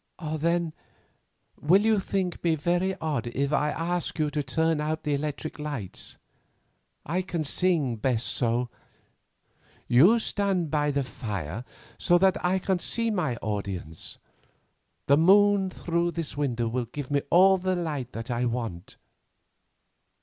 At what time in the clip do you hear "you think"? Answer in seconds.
1.83-2.43